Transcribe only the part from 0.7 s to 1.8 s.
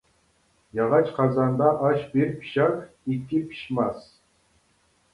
ياغاچ قازاندا